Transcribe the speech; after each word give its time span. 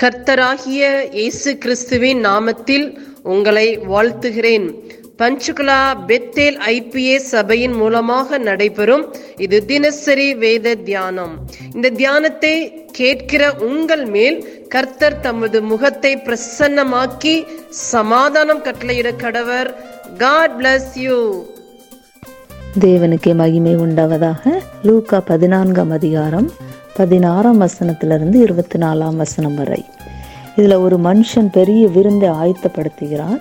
கர்த்தராகிய 0.00 0.82
இயேசு 1.18 1.50
கிறிஸ்துவின் 1.62 2.18
நாமத்தில் 2.26 2.84
உங்களை 3.34 3.68
வாழ்த்துகிறேன். 3.92 4.66
பஞ்சுகுலா 5.20 5.78
பெத்தேல் 6.08 6.58
ஐபிஏ 6.72 7.14
சபையின் 7.30 7.76
மூலமாக 7.80 8.38
நடைபெறும் 8.48 9.04
இது 9.44 9.58
தினசரி 9.70 10.28
வேத 10.42 10.74
தியானம். 10.88 11.32
இந்த 11.74 11.90
தியானத்தை 12.00 12.52
கேட்கிற 12.98 13.42
உங்கள் 13.68 14.04
மேல் 14.16 14.38
கர்த்தர் 14.74 15.18
தமது 15.26 15.60
முகத்தை 15.70 16.12
பிரசன்னமாக்கி 16.28 17.34
சமாதானம் 17.92 18.64
கட்டளையிட 18.68 19.16
கடவர். 19.24 19.70
காட் 20.24 20.56
பிளஸ் 20.60 20.94
யூ 21.06 21.18
தேவனுக்கே 22.84 23.34
மகிமை 23.42 23.76
உண்டாவதாக 23.86 24.42
லூக்கா 24.88 25.20
பதினான்காம் 25.32 25.94
அதிகாரம் 26.00 26.48
பதினாறாம் 26.96 27.60
வசனத்திலிருந்து 27.60 28.34
இருபத்தி 28.34 28.78
நாலாம் 28.78 29.16
வசனம் 29.16 29.54
வரை. 29.54 29.84
இதில் 30.56 30.74
ஒரு 30.74 30.96
மனுஷன் 30.98 31.48
பெரிய 31.52 31.88
விருந்தை 31.88 32.28
ஆயத்தப்படுத்துகிறார் 32.28 33.40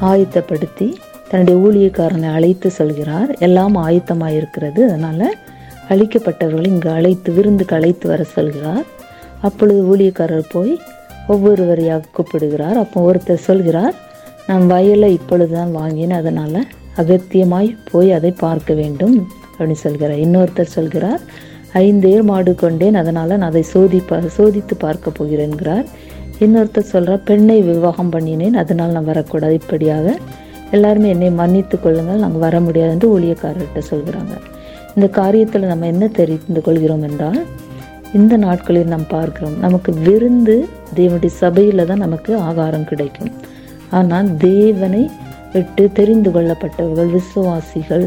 ஆயத்தப்படுத்தி 0.00 0.88
தன்னுடைய 1.30 1.56
ஊழியக்காரனை 1.66 2.32
அழைத்து 2.32 2.70
சொல்கிறார். 2.70 3.30
எல்லாம் 3.38 3.76
ஆயத்தமாக 3.76 4.36
இருக்கிறது 4.36 4.84
அதனால் 4.84 5.36
அழிக்கப்பட்டவர்களை 5.88 6.66
இங்கு 6.66 6.90
அழைத்து 6.90 7.32
விருந்துக்கு 7.32 7.76
அழைத்து 7.76 8.08
வர 8.08 8.22
சொல்கிறார். 8.22 8.84
அப்பொழுது 9.40 9.96
ஊழியக்காரர் 9.96 10.52
போய் 10.52 10.80
ஒவ்வொருவரையாக 11.28 12.04
கூப்பிடுகிறார். 12.12 12.76
அப்போ 12.76 13.12
ஒருத்தர் 13.12 13.46
சொல்கிறார் 13.48 13.94
நான் 14.46 14.66
வயலை 14.66 15.12
இப்பொழுதுதான் 15.12 15.72
வாங்கினேன். 15.72 16.18
அதனால் 16.18 16.66
அகத்தியமாய் 16.96 17.76
போய் 17.90 18.12
அதை 18.12 18.30
பார்க்க 18.30 18.74
வேண்டும். 18.74 19.16
அப்படின்னு 19.58 19.82
சொல்கிறார். 19.84 20.18
இன்னொருத்தர் 20.26 20.74
சொல்கிறார் 20.78 21.20
ஐந்தேர் 21.84 22.24
மாடு 22.30 22.52
கொண்டேன் 22.54 22.98
அதனால் 23.00 23.32
நான் 23.32 23.50
அதை 23.50 23.62
சோதிப்ப 23.74 24.20
சோதித்து 24.36 24.74
பார்க்க 24.84 25.18
போகிறேன்கிறார். 25.18 25.86
இன்னொருத்தர் 26.44 26.92
சொல்கிறார் 26.92 27.26
பெண்ணை 27.28 27.58
விவாகம் 27.62 28.12
பண்ணினேன் 28.14 28.56
அதனால் 28.62 28.94
நான் 28.96 29.08
வரக்கூடாது 29.10 29.54
இப்படியாக. 29.62 30.16
எல்லாருமே 30.76 31.08
என்னை 31.14 31.30
மன்னித்து 31.40 31.76
கொள்ளுங்கள் 31.80 32.22
நாங்கள் 32.24 32.44
வர 32.46 32.60
முடியாது 32.60 32.92
என்று 32.94 33.08
ஊழியக்காரர்கிட்ட 33.16 33.82
சொல்கிறாங்க. 33.92 34.34
இந்த 34.94 35.06
காரியத்தில் 35.20 35.70
நம்ம 35.72 35.86
என்ன 35.86 36.04
தெரிந்து 36.18 36.60
கொள்கிறோம் 36.66 37.04
என்றால் 37.08 37.40
இந்த 38.12 38.34
நாட்களில் 38.36 38.92
நாம் 38.94 39.06
பார்க்கிறோம் 39.14 39.56
நமக்கு 39.64 39.90
விருந்து 40.06 40.56
தேவனுடைய 40.98 41.32
சபையில் 41.42 41.88
தான் 41.90 42.04
நமக்கு 42.06 42.32
ஆகாரம் 42.48 42.88
கிடைக்கும். 42.90 43.32
ஆனால் 43.98 44.28
தேவனை 44.36 45.02
விட்டு 45.54 45.84
தெரிந்து 45.98 46.30
கொள்ளப்பட்டவர்கள் 46.30 47.10
விசுவாசிகள் 47.16 48.06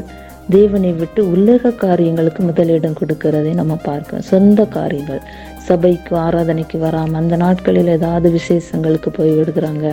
தேவனை 0.50 0.92
விட்டு 0.92 1.32
உலக 1.32 1.72
காரியங்களுக்கு 1.72 2.44
முதலிடம் 2.44 2.96
கொடுக்கிறதை 3.00 3.54
நம்ம 3.54 3.76
பார்க்கிறோம். 3.76 4.24
சொந்த 4.24 4.66
காரியங்கள். 4.66 5.22
சபைக்கு 5.58 6.16
ஆராதனைக்கு 6.16 6.78
வராமல் 6.78 7.22
அந்த 7.22 7.36
நாட்களில் 7.36 7.88
ஏதாவது 7.88 8.28
விசேஷங்களுக்கு 8.30 9.10
போய் 9.14 9.32
விடுகிறாங்க. 9.32 9.86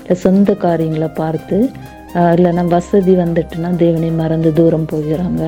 இல்லை 0.00 0.14
சொந்த 0.14 0.54
காரியங்களை 0.54 1.08
பார்த்து 1.08 1.68
இல்லைன்னா 2.14 2.66
வசதி 2.66 3.14
வந்துட்டுனா 3.14 3.76
தேவனை 3.76 4.10
மறந்து 4.10 4.52
தூரம் 4.52 4.86
போகிறாங்க. 4.92 5.42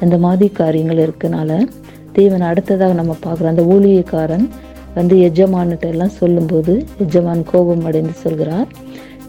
அந்த 0.00 0.18
மாதிரி 0.18 0.52
காரியங்கள் 0.52 1.02
இருக்கனால 1.08 1.68
தேவன் 2.12 2.40
அடுத்ததாக 2.40 2.92
நம்ம 2.92 3.16
பார்க்குறோம் 3.26 3.52
அந்த 3.54 3.62
ஊழியக்காரன் 3.62 4.48
வந்து 4.94 5.16
எஜமான்கிட்ட 5.16 5.86
எல்லாம் 5.86 6.16
சொல்லும்போது 6.20 6.84
எஜமான் 6.98 7.42
கோபம் 7.42 7.84
அடைந்து 7.84 8.12
சொல்கிறார். 8.12 8.66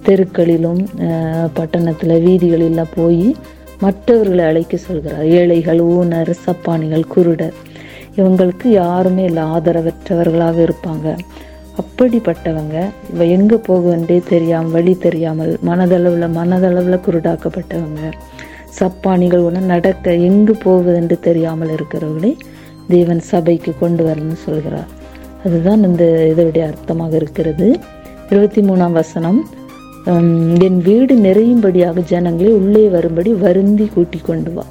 தெருக்களிலும் 0.05 0.85
ஆஹ் 0.97 1.49
பட்டணத்தில் 1.53 2.15
வீதிகளெல்லாம் 2.27 2.93
போய் 2.95 3.35
மற்றவர்களை 3.81 4.43
அழைக்க 4.49 4.77
சொல்கிறார். 4.87 5.25
ஏழைகள் 5.39 5.81
ஊனர் 5.93 6.31
சப்பானிகள் 6.45 7.05
குருடர் 7.13 7.57
இவங்களுக்கு 8.17 8.67
யாருமே 8.81 9.23
இல்லை 9.29 9.43
ஆதரவற்றவர்களாக 9.55 10.57
இருப்பாங்க. 10.67 11.07
அப்படிப்பட்டவங்க 11.81 12.77
இவ 13.13 13.25
எங்கே 13.35 13.57
போக 13.67 13.81
வேண்டே 13.89 14.17
தெரியாமல் 14.31 14.73
வழி 14.75 14.93
தெரியாமல் 15.05 15.51
மனதளவில் 15.69 16.35
மனதளவில் 16.39 17.03
குருடாக்கப்பட்டவங்க. 17.05 18.01
சப்பானிகள் 18.79 19.45
ஒன்று 19.47 19.61
நடக்க 19.73 20.13
எங்கு 20.27 20.53
போவதென்று 20.63 21.15
தெரியாமல் 21.27 21.71
இருக்கிறவர்களை 21.75 22.31
தேவன் 22.93 23.23
சபைக்கு 23.31 23.71
கொண்டு 23.79 24.03
வரணும்னு 24.07 24.39
சொல்கிறார். 24.47 24.89
அதுதான் 25.45 25.81
இந்த 25.83 26.03
இதனுடைய 26.31 26.63
அர்த்தமாக 26.71 27.13
இருக்கிறது. 27.21 27.67
இருபத்தி 28.29 28.61
மூணாம் 28.61 28.97
வசனம் 29.01 29.39
என் 30.05 30.81
வீடு 30.81 31.15
நிறையும்படியாக 31.15 31.99
ஜனங்களை 32.01 32.51
உள்ளே 32.53 32.87
வரும்படி 32.87 33.33
வருந்தி 33.33 33.85
கூட்டி 33.85 34.19
கொண்டு 34.23 34.53
வா. 34.53 34.65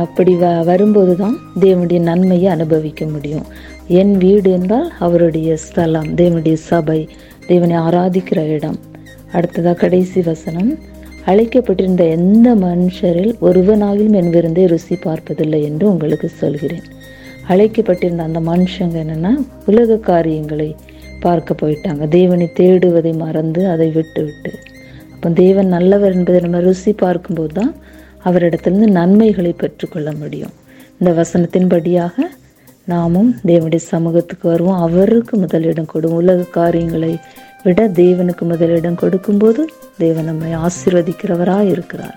அப்படி 0.00 0.34
வ 0.34 0.64
வரும்போது 0.64 1.16
தான் 1.16 1.36
தேவனுடைய 1.60 2.00
நன்மையை 2.00 2.50
அனுபவிக்க 2.50 3.06
முடியும். 3.06 3.44
என் 3.86 4.16
வீடு 4.16 4.50
என்றால் 4.52 4.92
அவருடைய 4.98 5.56
ஸ்தலம் 5.56 6.14
தேவனுடைய 6.14 6.52
சபை 6.52 7.08
தேவனை 7.46 7.76
ஆராதிக்கிற 7.76 8.48
இடம். 8.48 8.78
அடுத்ததாக 9.32 9.78
கடைசி 9.78 10.20
வசனம். 10.20 10.78
அழைக்கப்பட்டிருந்த 11.26 12.10
எந்த 12.10 12.54
மனுஷரில் 12.54 13.34
ஒருவனாகிலும் 13.40 14.12
என் 14.12 14.30
விருந்தை 14.30 14.66
ருசி 14.66 14.96
பார்ப்பதில்லை 14.96 15.62
என்று 15.62 15.88
உங்களுக்கு 15.88 16.28
சொல்கிறேன். 16.28 16.86
அழைக்கப்பட்டிருந்த 17.48 18.22
அந்த 18.22 18.40
மனுஷங்க 18.40 18.96
என்னென்னா 19.04 19.46
உலக 19.66 19.96
காரியங்களை 19.96 20.74
பார்க்க 21.20 21.54
போயிட்டாங்க. 21.62 22.08
தேவனை 22.08 22.50
தேடுவதை 22.54 23.16
மறந்து 23.16 23.68
அதை 23.68 23.90
விட்டு 23.90 24.22
விட்டு. 24.24 24.52
அப்போ 25.14 25.28
தேவன் 25.30 25.66
நல்லவர் 25.66 26.12
என்பதை 26.12 26.40
நம்ம 26.40 26.60
ருசி 26.60 26.92
பார்க்கும்போது 26.92 27.52
தான் 27.52 27.74
அவரிடத்திலிருந்து 28.24 28.88
நன்மைகளை 28.90 29.52
பெற்றுக்கொள்ள 29.52 30.12
முடியும். 30.12 30.54
இந்த 30.98 31.10
வசனத்தின்படியாக 31.12 32.16
நாமும் 32.84 33.36
தேவனுடைய 33.46 33.82
சமூகத்துக்கு 33.94 34.48
வருவோம். 34.48 34.80
அவருக்கு 34.80 35.36
முதலிடம் 35.36 35.92
கொடுவோம் 35.94 36.20
உலக 36.22 36.42
காரியங்களை 36.50 37.18
விட 37.62 37.88
தேவனுக்கு 37.88 38.44
முதலிடம் 38.44 38.94
கொடுக்கும்போது 38.94 39.68
தேவன் 39.98 40.24
நம்மை 40.24 40.52
ஆசீர்வதிக்கிறவராக 40.66 41.64
இருக்கிறார் 41.68 42.16